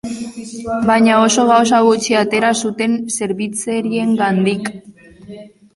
[0.87, 4.75] Baina oso gauza gutxi atera zuten zerbitzariengandik.